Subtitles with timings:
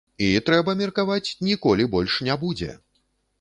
[0.27, 2.71] І, трэба меркаваць, ніколі больш не будзе!